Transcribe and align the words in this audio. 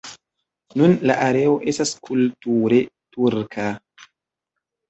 Nun 0.81 0.95
la 1.11 1.17
areo 1.25 1.51
estas 1.73 1.93
kulture 2.09 2.81
turka. 3.19 3.69